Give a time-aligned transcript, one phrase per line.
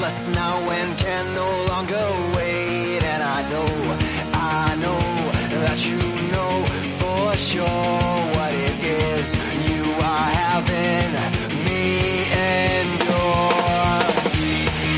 [0.00, 3.02] restless now and can no longer wait.
[3.02, 3.70] And I know,
[4.32, 5.00] I know
[5.60, 5.98] that you
[6.32, 6.52] know
[7.00, 7.64] for sure
[8.34, 9.34] what it is
[9.68, 11.10] you are having
[11.66, 11.84] me
[12.80, 13.20] endure.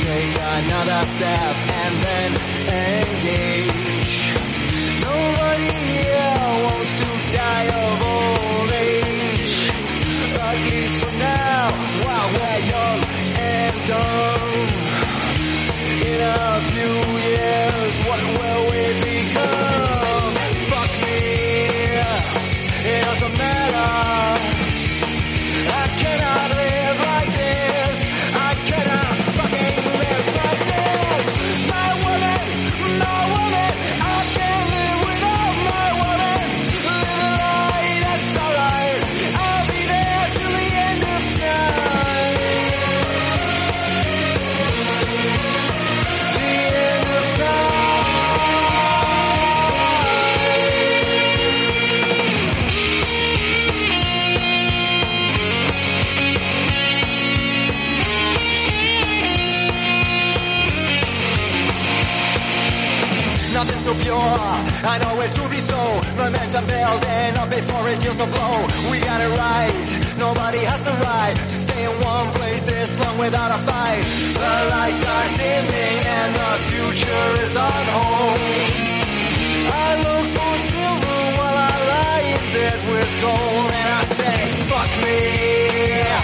[0.05, 1.72] Take another step.
[66.55, 68.61] it's a building up before it feels a blow.
[68.91, 69.73] We got it right.
[70.19, 74.05] Nobody has the right to stay in one place this long without a fight.
[74.37, 78.39] The lights are dimming and the future is on hold.
[79.73, 84.37] I look for silver while I lie in bed with gold and I say,
[84.69, 86.22] fuck me.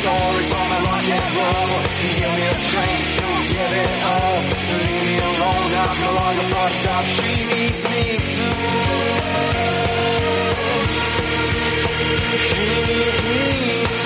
[0.00, 1.72] story from a rock and roll.
[2.02, 4.38] You give me a strength to give it all.
[4.78, 7.04] Leave me alone, I'm no longer fucked up.
[7.16, 9.58] She needs me too.
[12.46, 13.42] She needs me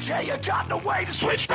[0.07, 1.47] Yeah, you got no way to switch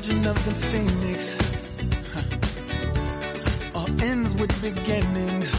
[0.00, 1.36] Origin of the phoenix
[2.14, 2.24] huh.
[3.78, 5.52] all ends with beginnings.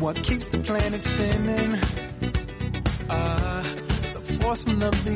[0.00, 1.74] What keeps the planet spinning?
[3.10, 3.62] Uh,
[4.14, 5.15] the force of the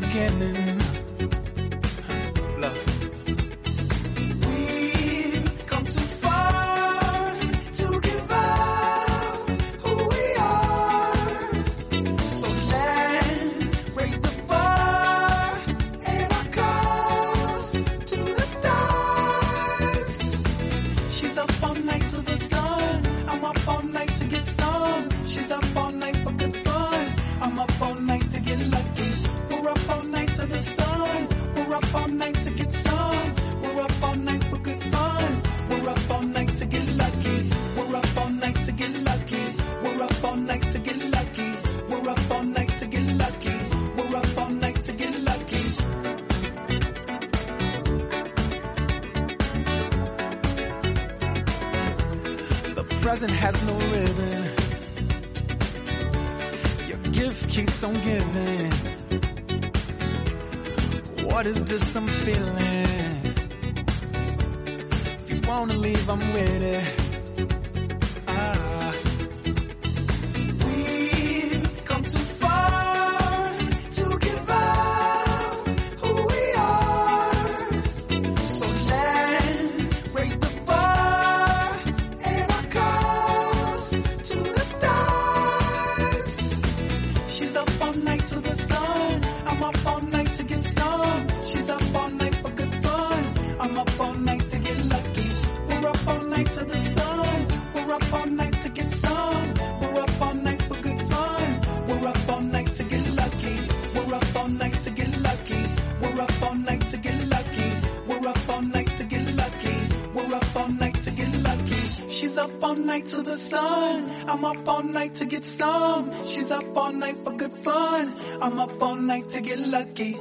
[115.20, 116.10] to get some.
[116.24, 118.14] She's up all night for good fun.
[118.40, 120.16] I'm up all night to get lucky.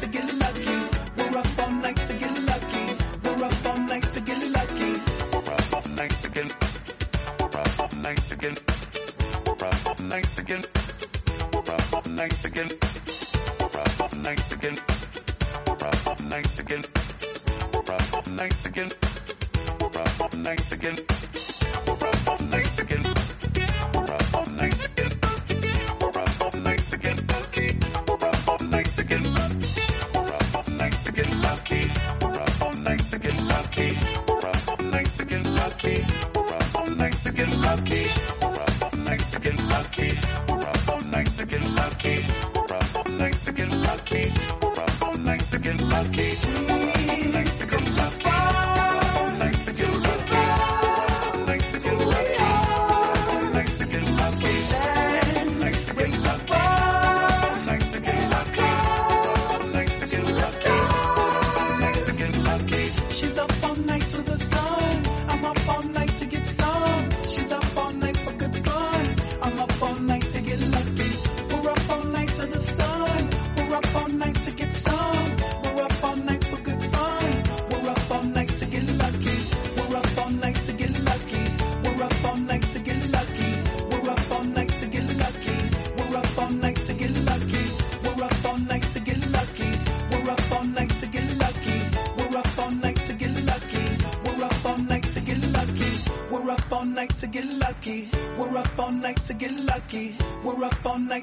[0.00, 0.25] to get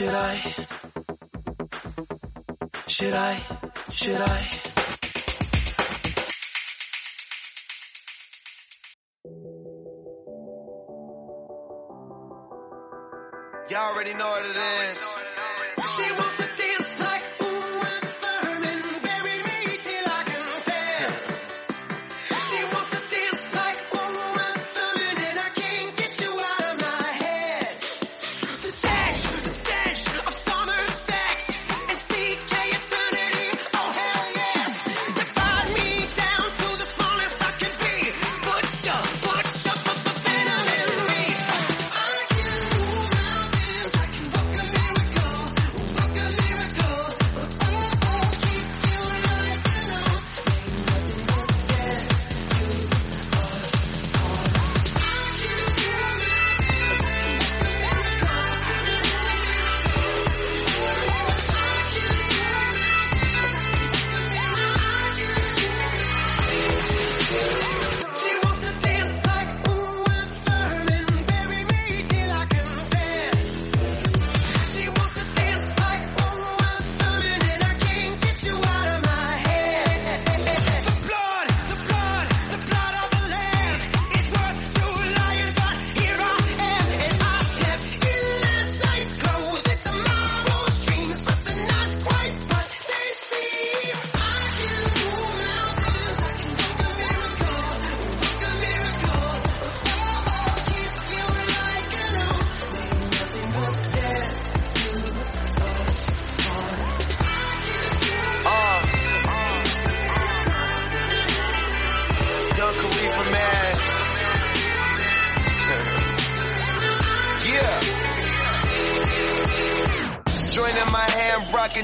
[0.00, 0.54] Should I?
[2.86, 3.42] Should I?
[3.90, 4.59] Should I?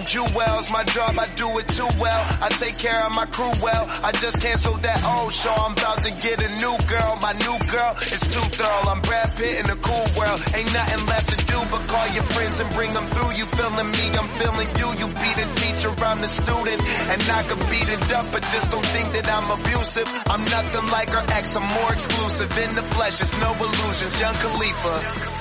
[0.07, 0.70] Jewels.
[0.70, 2.22] My job, I do it too well.
[2.40, 3.86] I take care of my crew well.
[4.02, 5.52] I just canceled that old show.
[5.52, 7.18] I'm about to get a new girl.
[7.20, 8.88] My new girl is too thorough.
[8.88, 10.38] I'm Brad Pitt in a cool world.
[10.54, 13.32] Ain't nothing left to do but call your friends and bring them through.
[13.34, 14.88] You feeling me, I'm feeling you.
[15.00, 16.80] You be the teacher, I'm the student.
[17.12, 20.09] And I could beat it up, but just don't think that I'm abusive.
[20.30, 22.50] I'm nothing like her ex, I'm more exclusive.
[22.59, 24.20] In the flesh, it's no illusions.
[24.20, 25.36] Young Khalifa.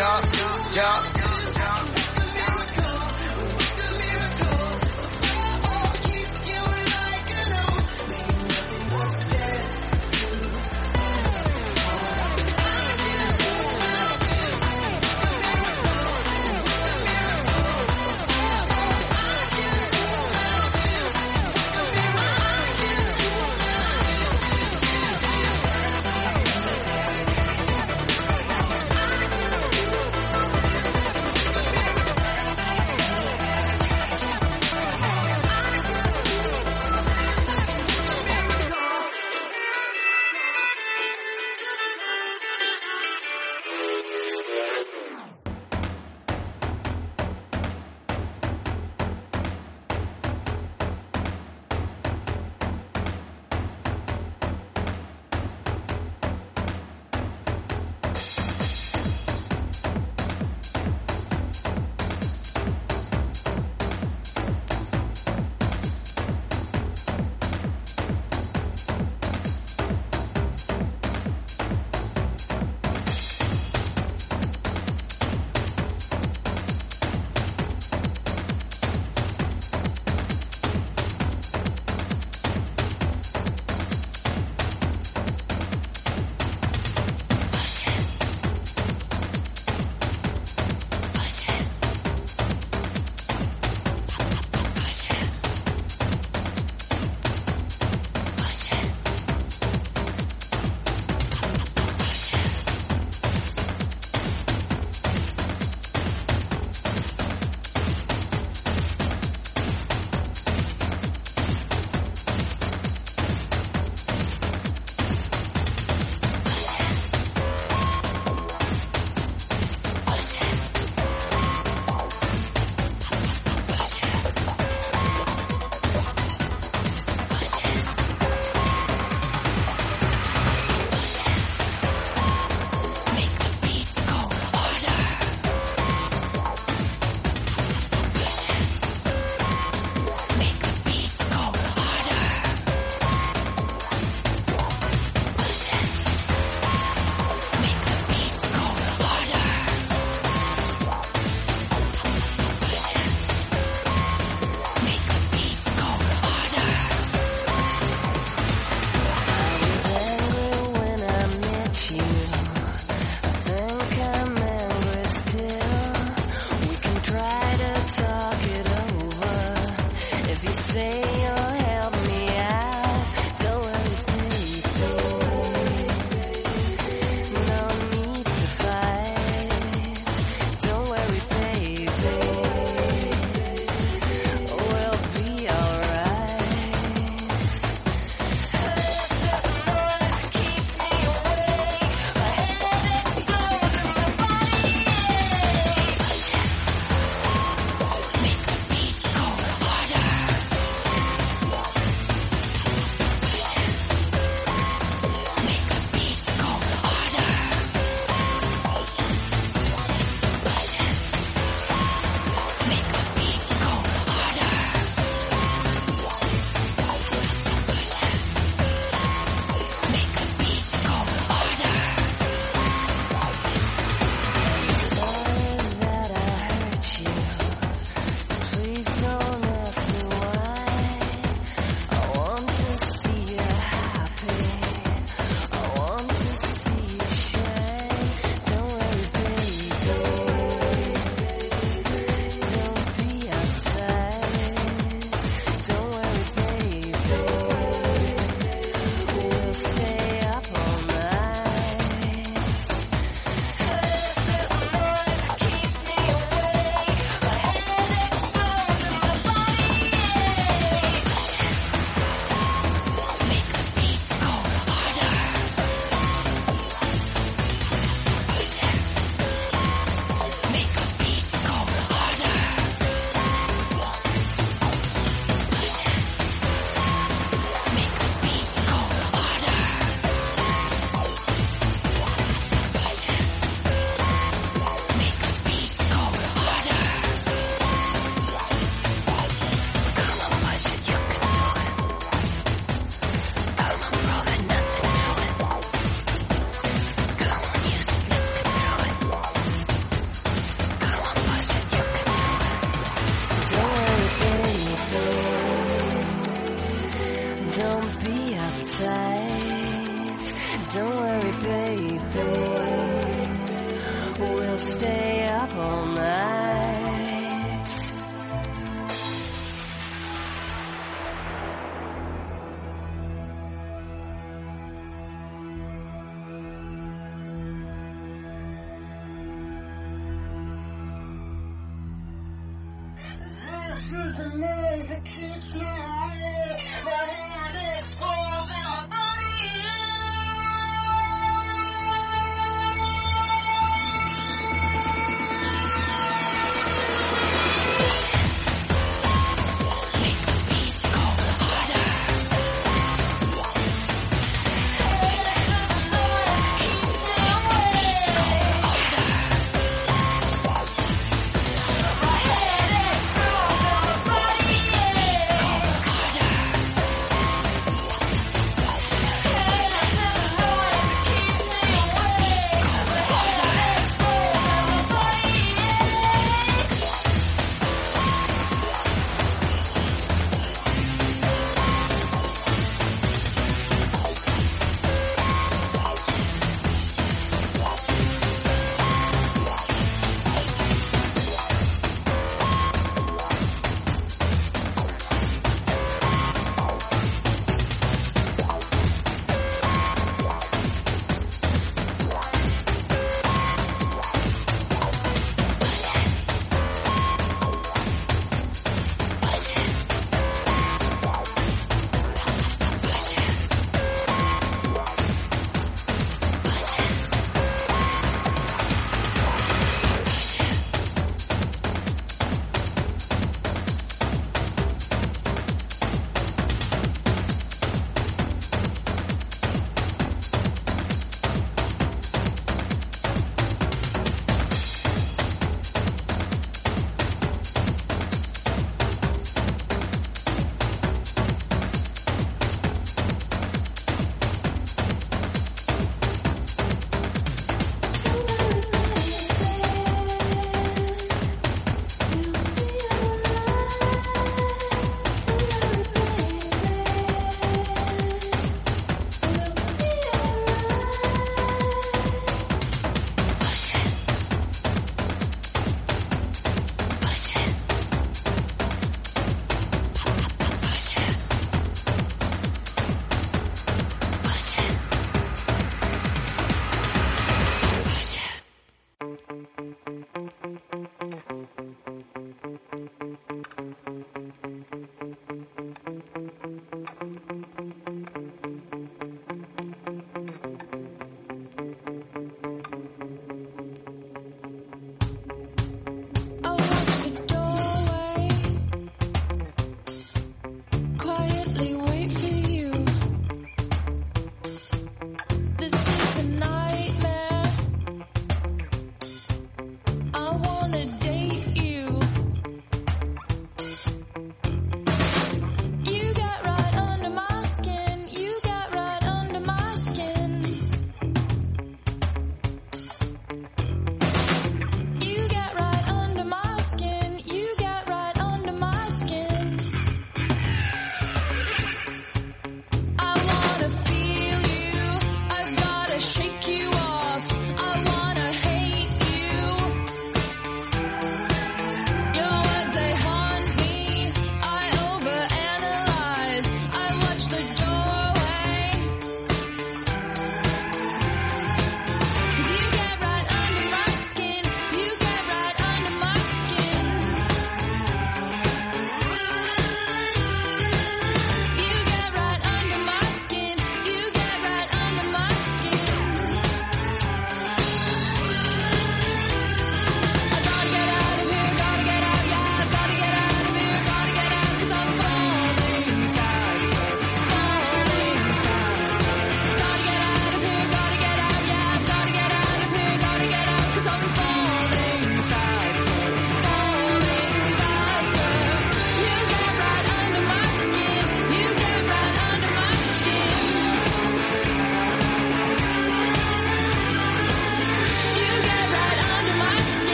[0.00, 0.24] Yup,
[0.74, 1.09] yup,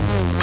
[0.00, 0.40] Mm-hmm.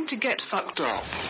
[0.00, 1.29] You're to get fucked up.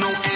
[0.00, 0.29] no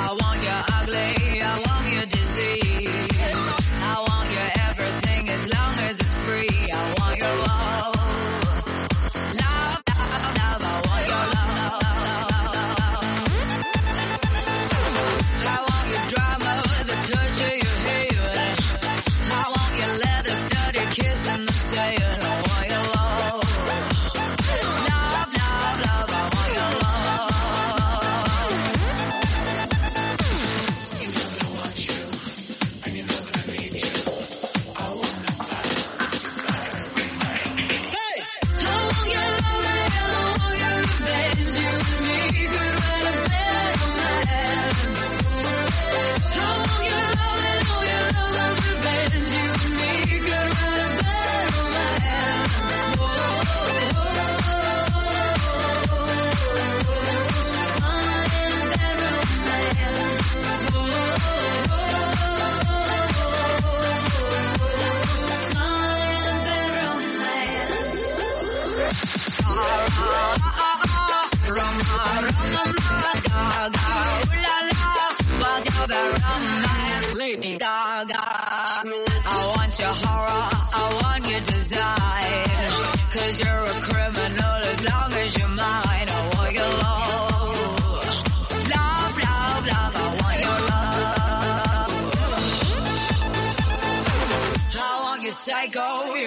[0.00, 2.77] I want you ugly, I want you disease.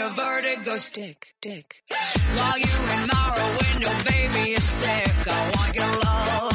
[0.02, 1.84] a vertigo stick, dick.
[2.36, 5.28] While you in my window, baby, is sick.
[5.28, 6.51] I want your love.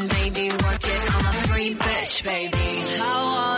[0.00, 0.50] baby.
[0.50, 2.98] Work it, I'm a free bitch, baby.
[2.98, 3.53] How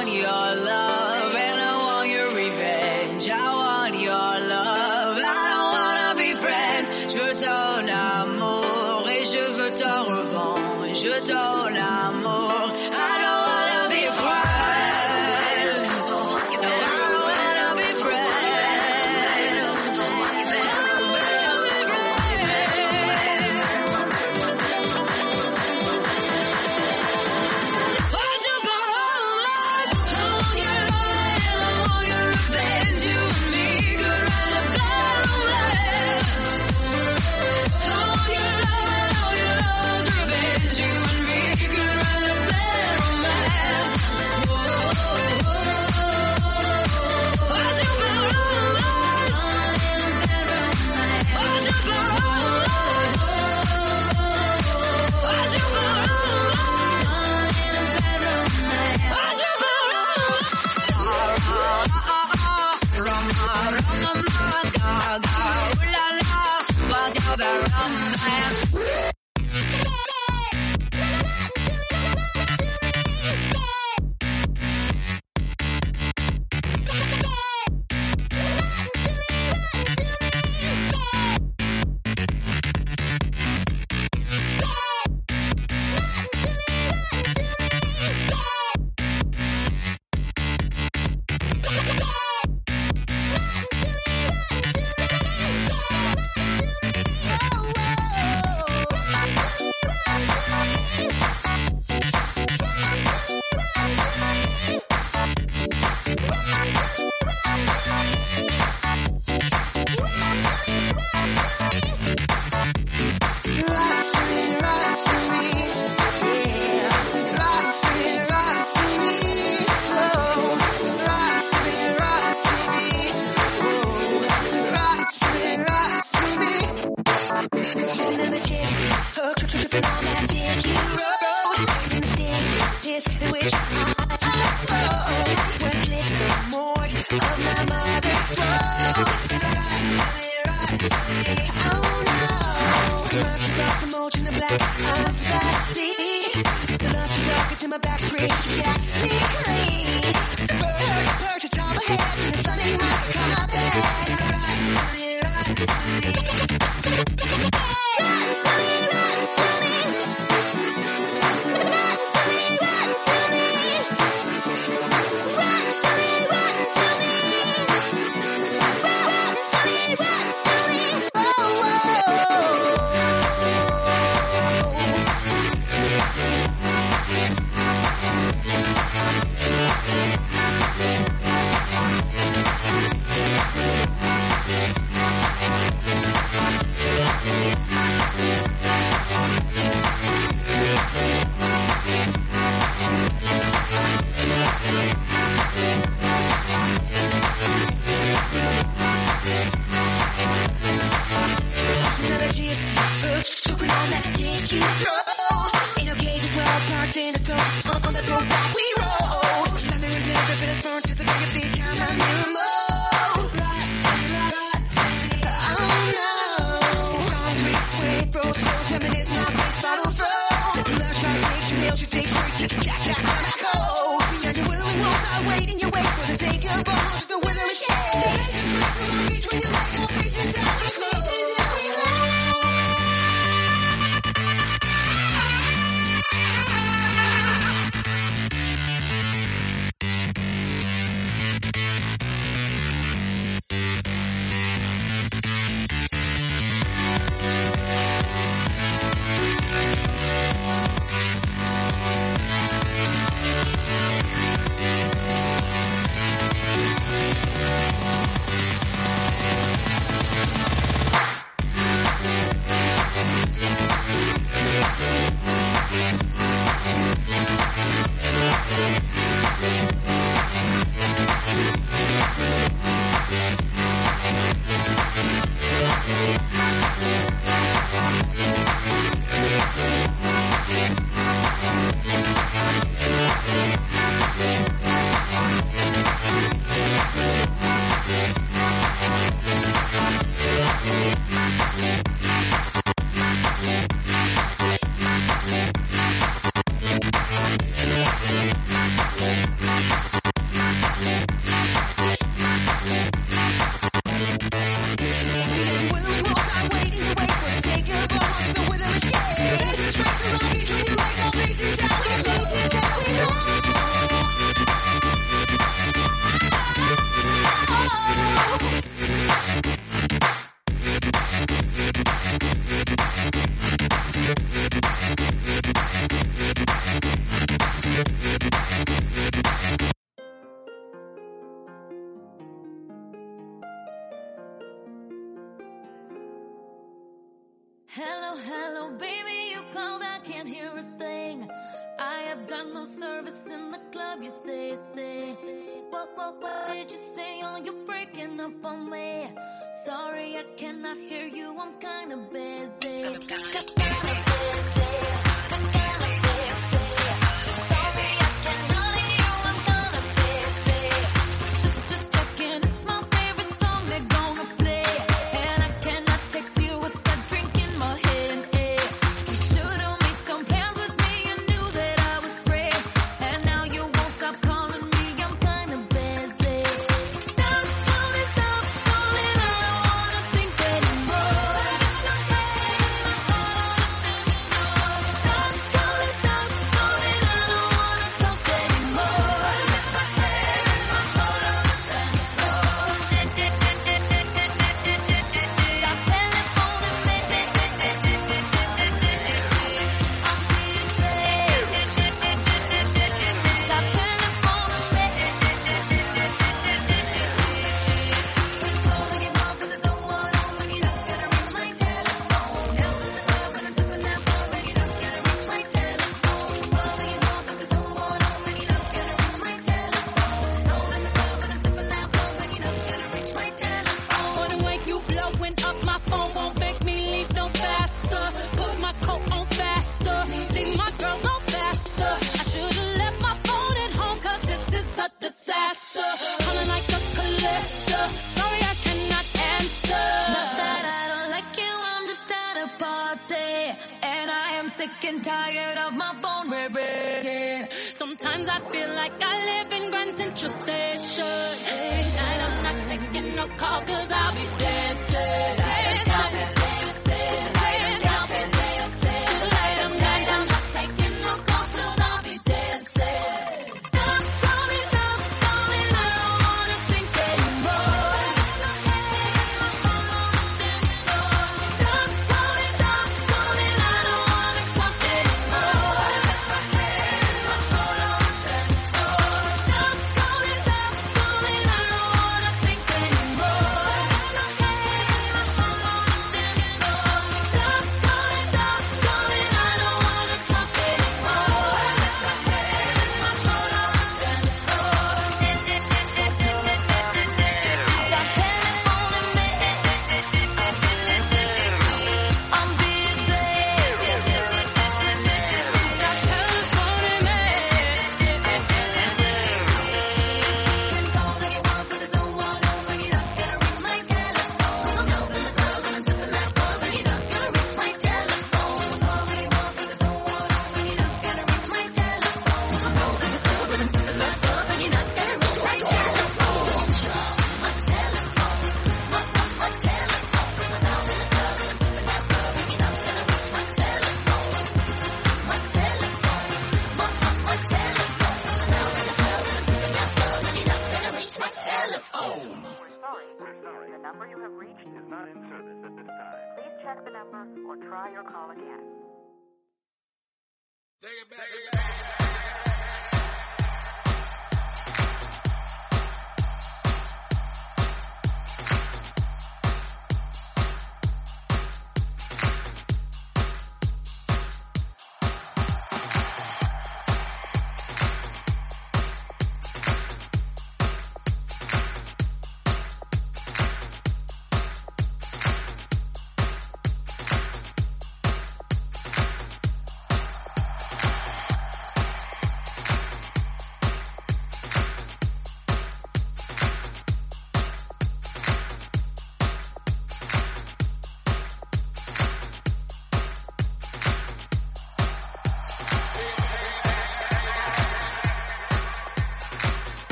[550.87, 551.36] Stop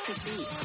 [0.00, 0.59] Acid beat.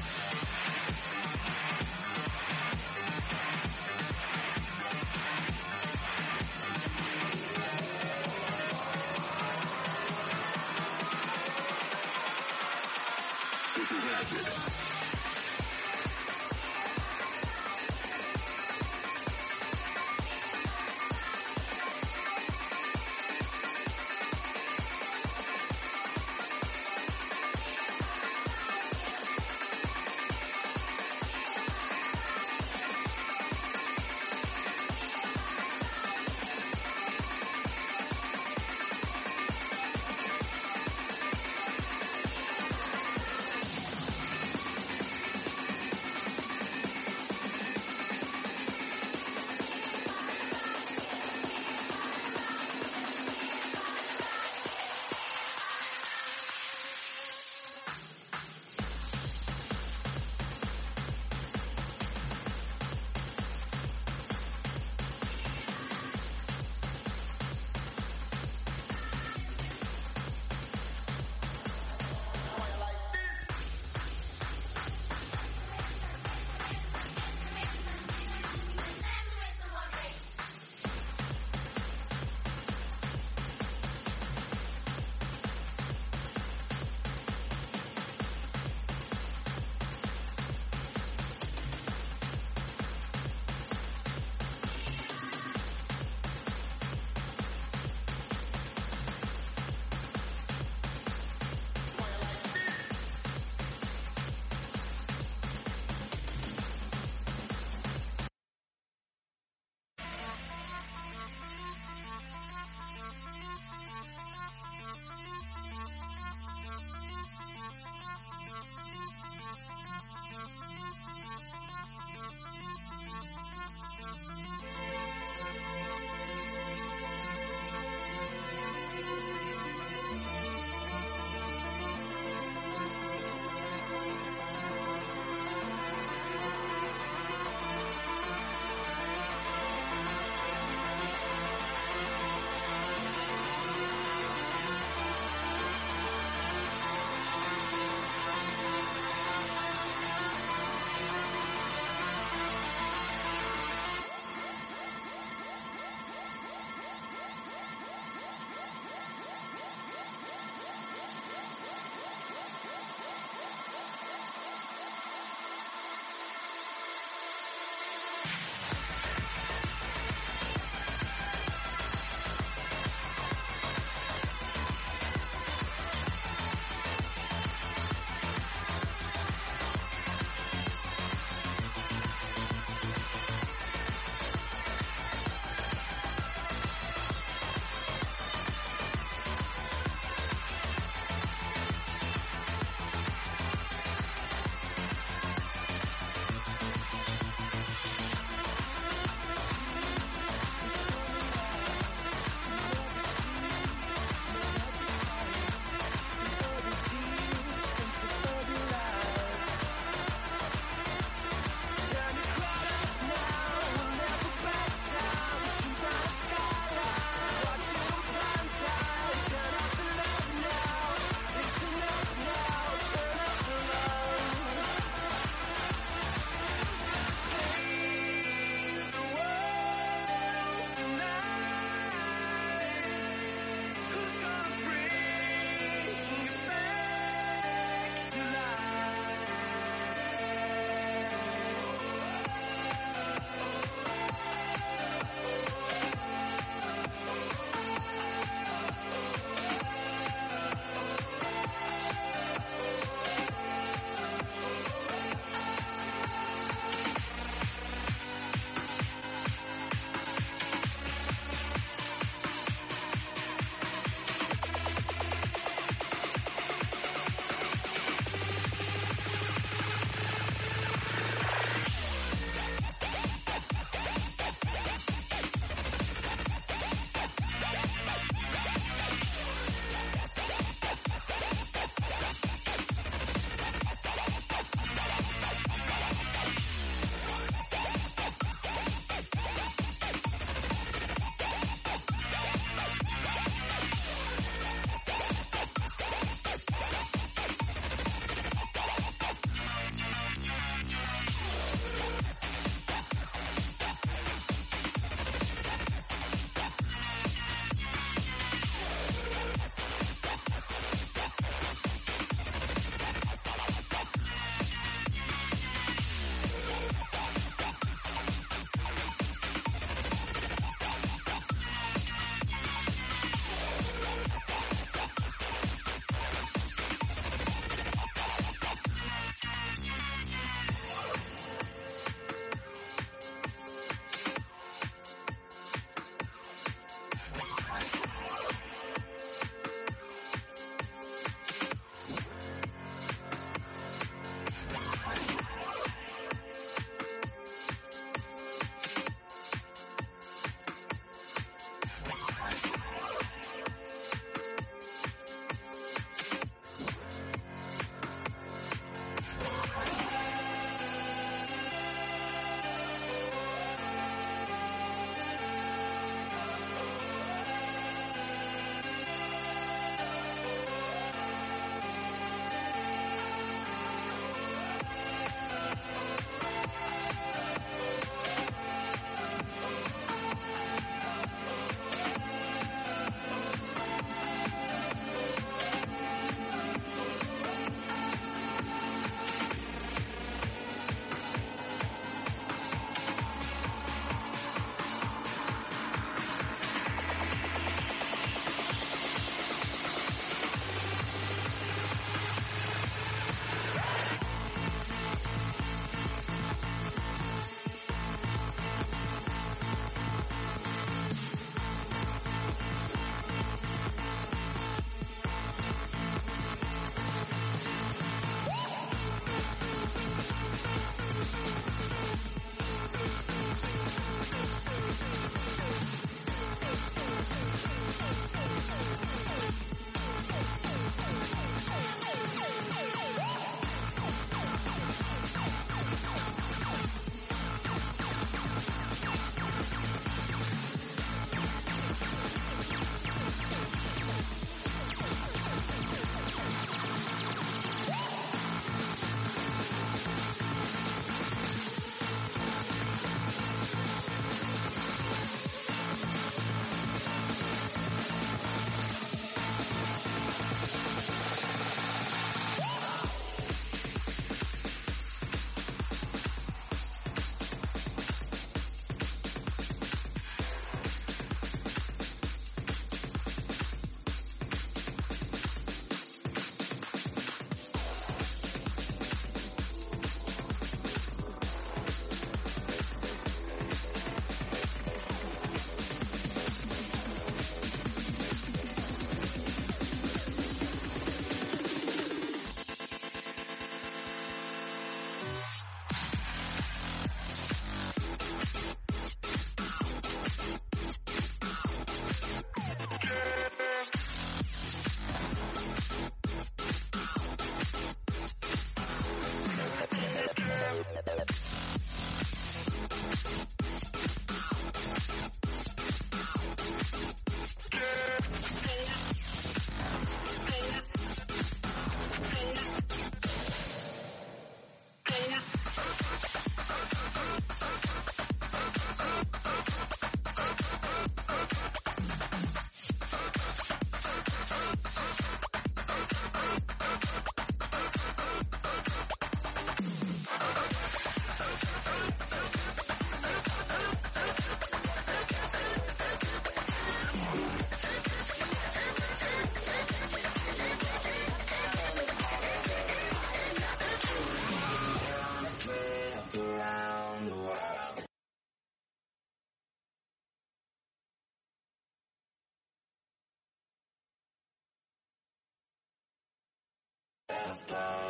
[567.24, 567.85] One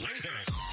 [0.00, 0.65] lasers.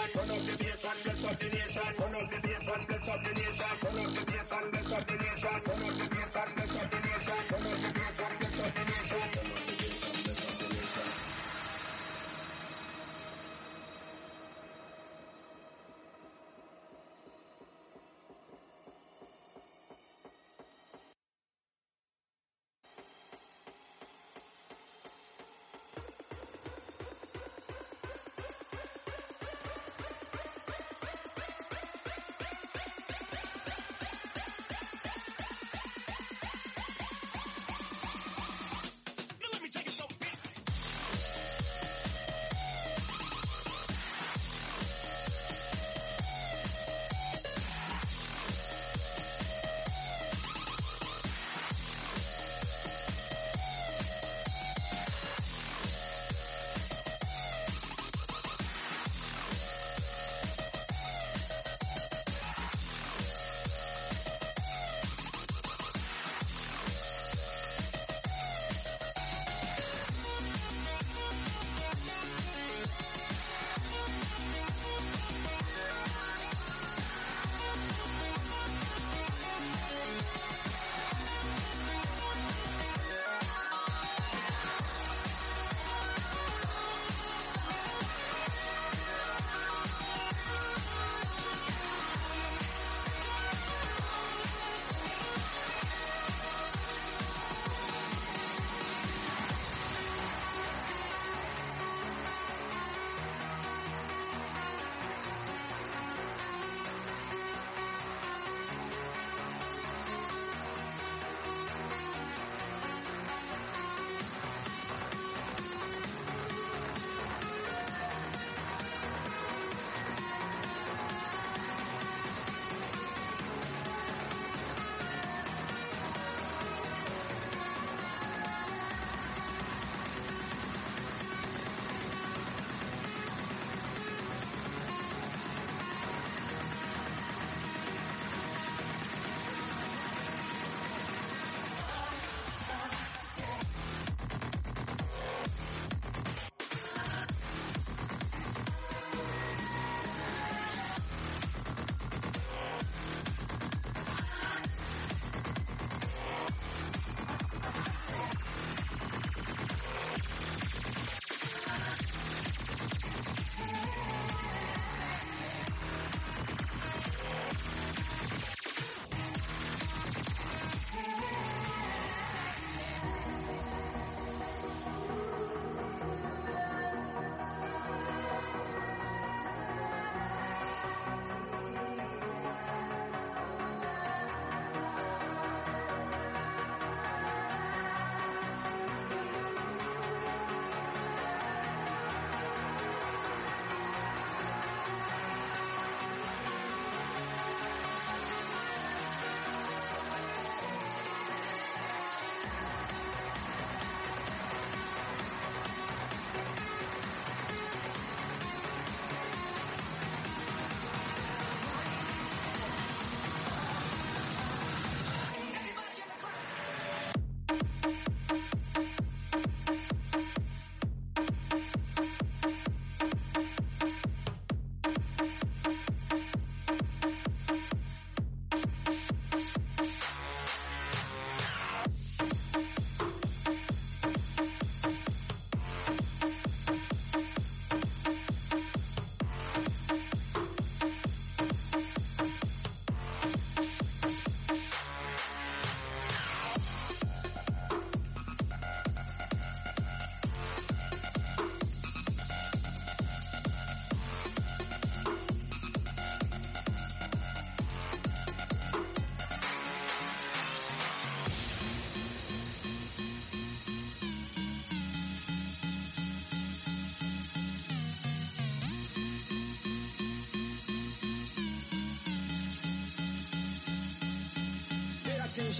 [0.00, 0.20] Nation.
[0.20, 1.82] Turn up the bass and bless up the nation.
[1.98, 3.72] Turn up the bass and bless up the nation.
[3.80, 5.87] Turn up the bass and bless up the nation.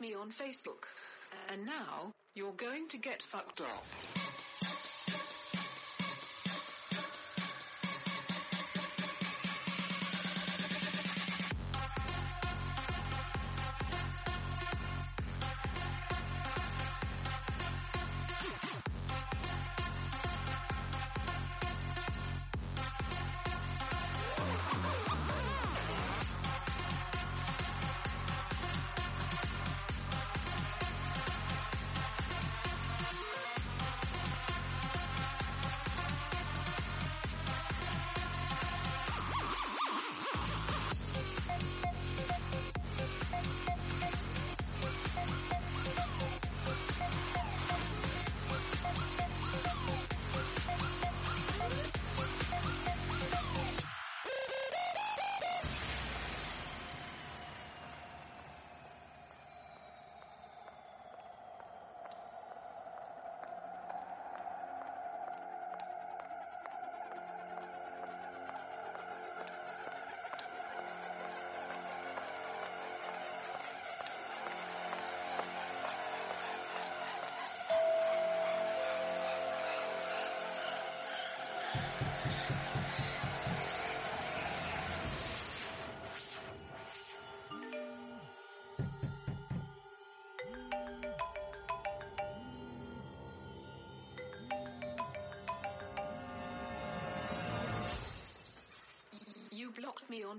[0.00, 0.86] me on Facebook.
[1.50, 3.84] And now you're going to get fucked up.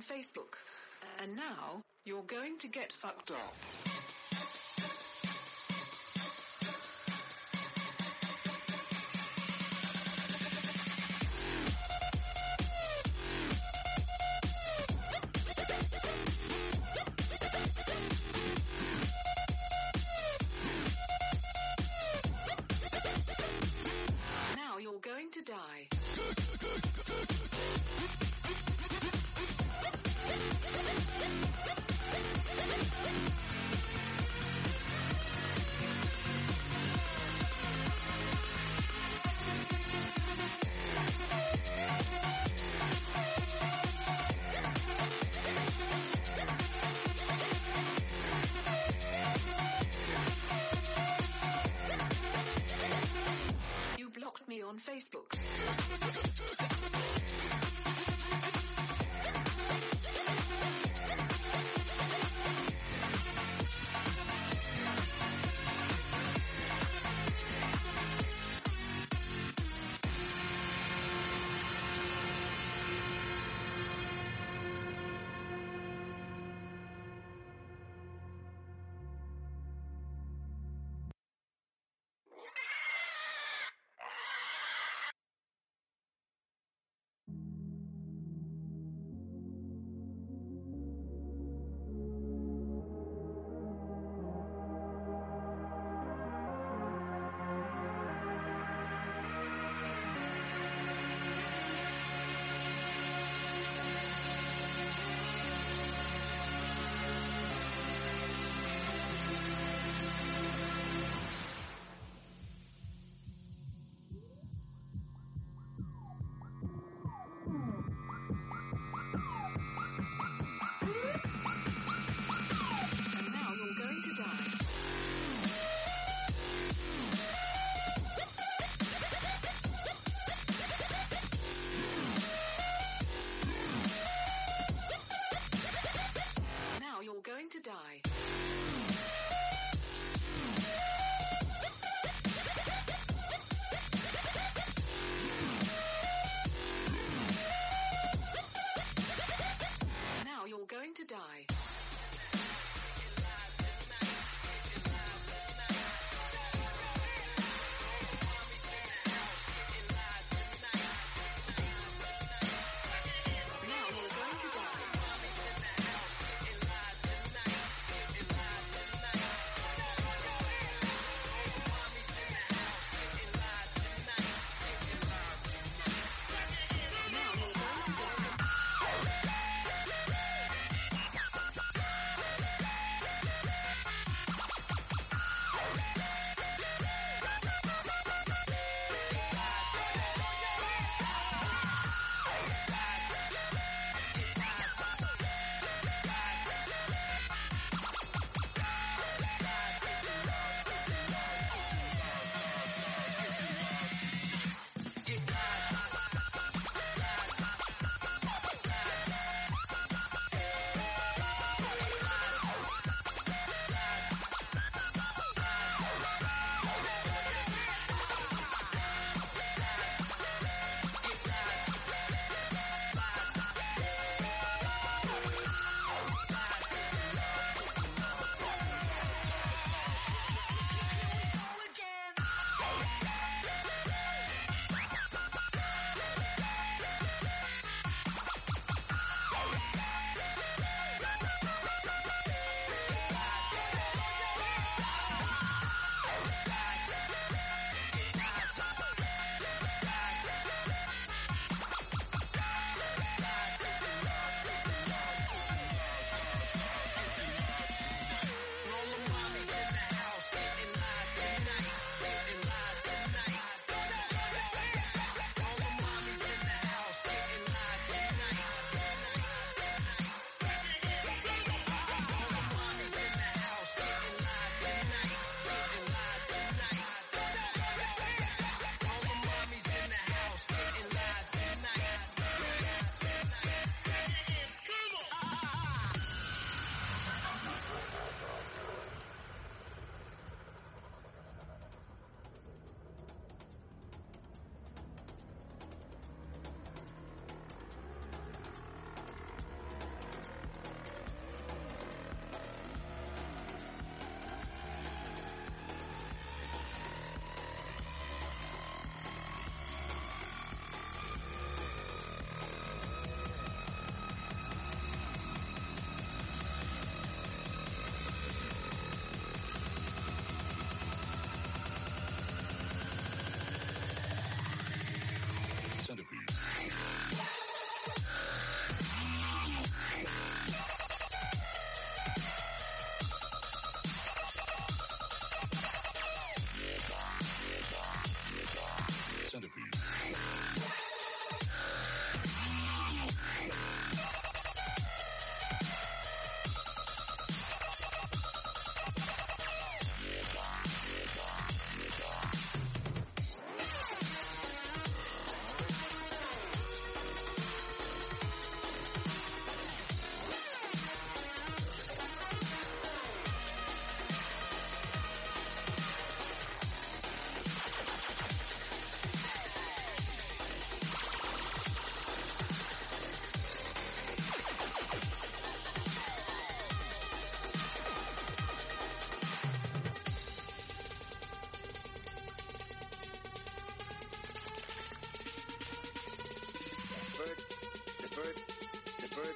[0.04, 0.58] Facebook.
[1.22, 3.83] And now you're going to get fucked up.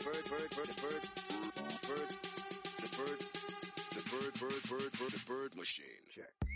[0.03, 2.09] Bird, bird, bird, bird, the bird, bird,
[2.77, 3.19] the bird,
[3.91, 5.85] the bird, bird, bird, bird, the bird machine.
[6.13, 6.31] Check.
[6.41, 6.46] Check.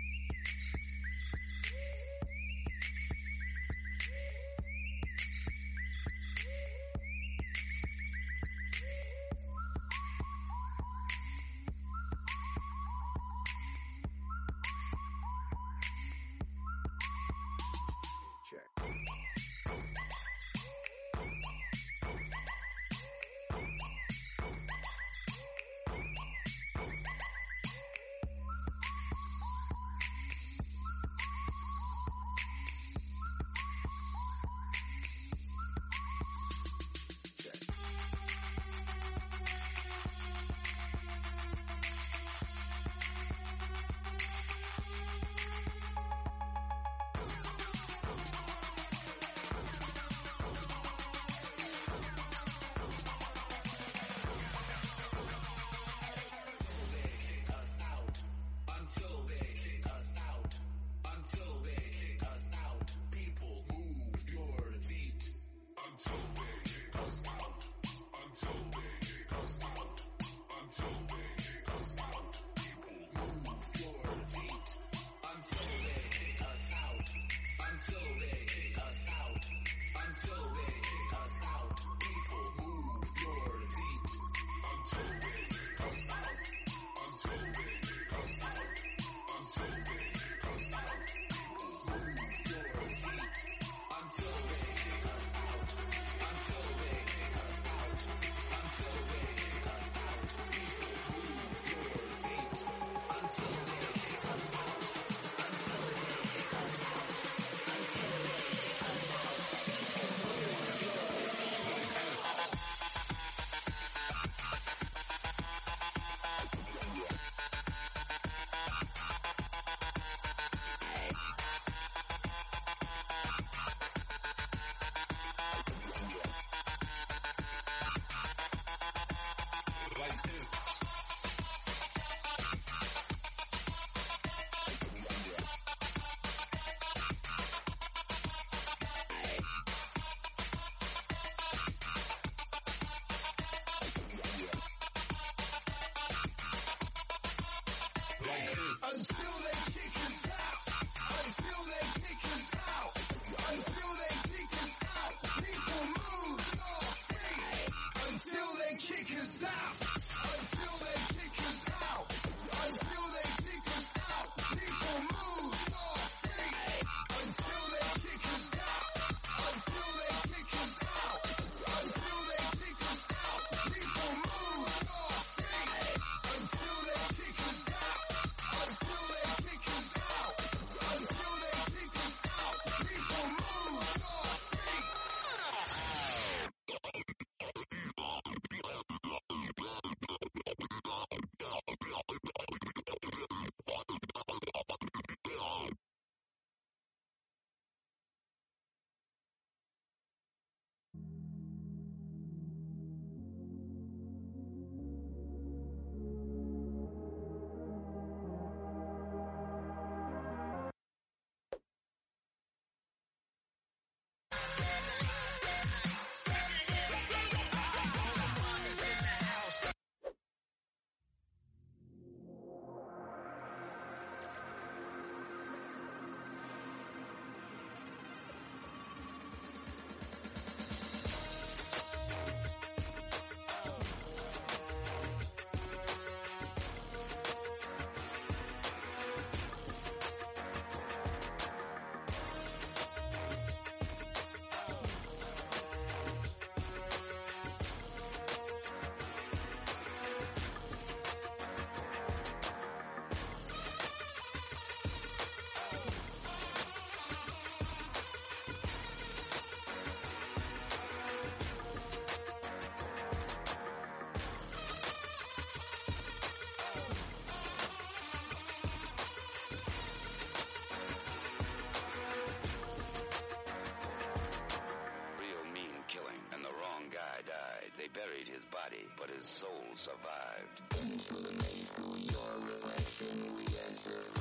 [279.02, 280.62] but his soul survived.
[280.80, 284.21] Into the maze through your reflection we enter.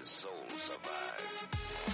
[0.00, 0.30] his soul
[0.60, 1.91] survive.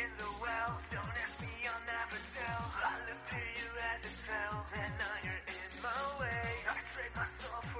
[0.00, 0.72] in the well.
[0.90, 2.62] Don't ask me, I'll never tell.
[2.80, 6.48] I look to you as a spell, and now you're in my way.
[6.72, 7.79] I trade my soul for.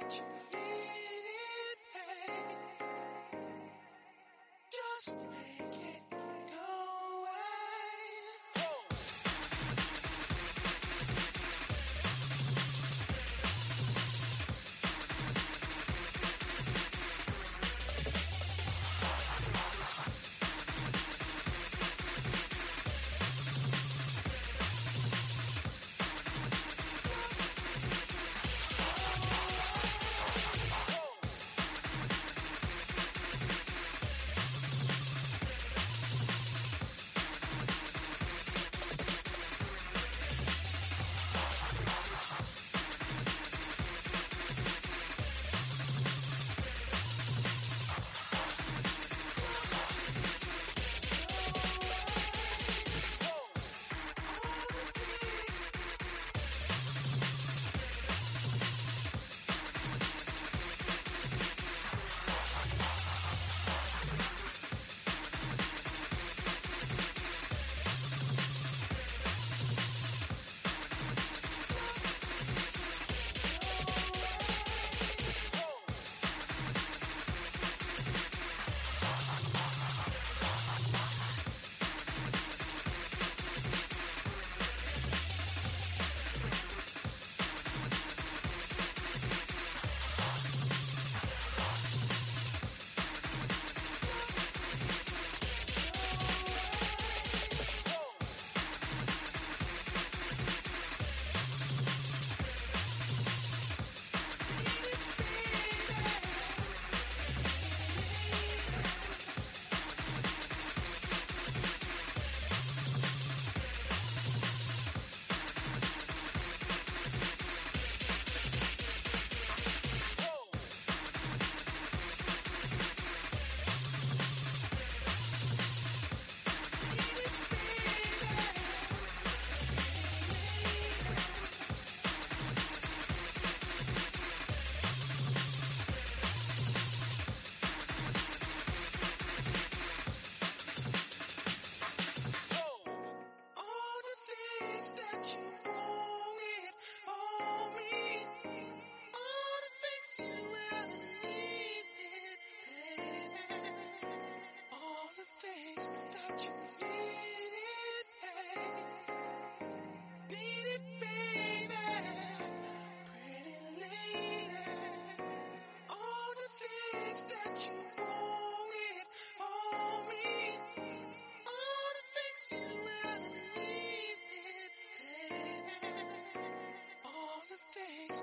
[0.00, 0.22] that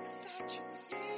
[0.00, 1.17] that you needed,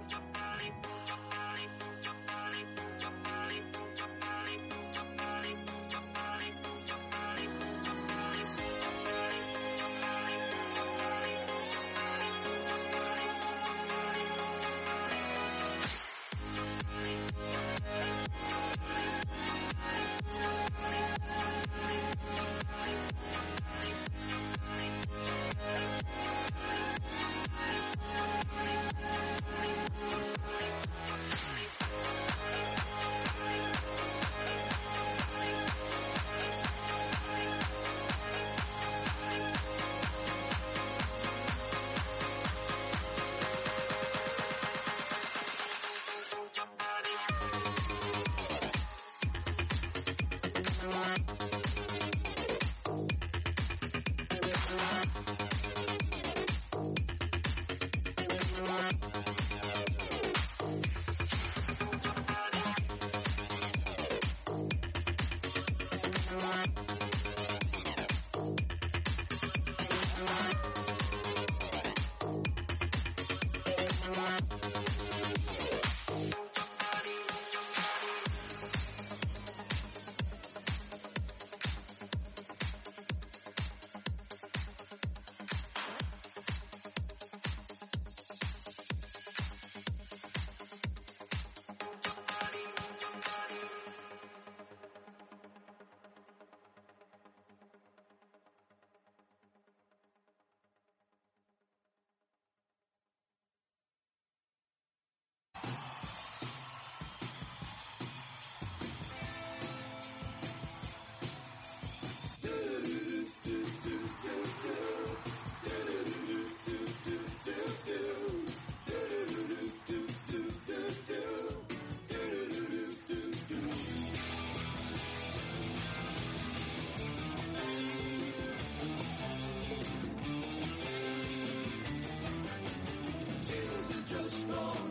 [134.11, 134.90] just go.